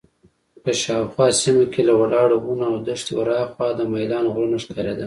په 0.63 0.69
شاوخوا 0.81 1.27
سیمه 1.41 1.65
کې 1.73 1.81
له 1.89 1.93
ولاړو 2.01 2.37
ونو 2.41 2.65
او 2.71 2.75
دښتې 2.87 3.11
ورهاخوا 3.15 3.67
د 3.75 3.79
میلان 3.91 4.25
غرونه 4.33 4.57
ښکارېدل. 4.63 4.99